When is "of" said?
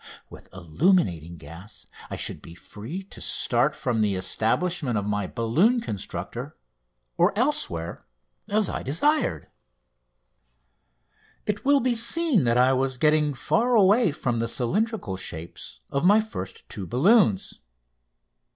4.97-5.05, 15.91-16.03